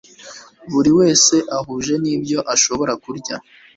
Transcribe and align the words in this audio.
buri 0.71 0.91
wese 0.99 1.35
ahuje 1.57 1.93
n'ibyo 2.03 2.39
ashobora 2.53 2.93
kurya 3.03 3.35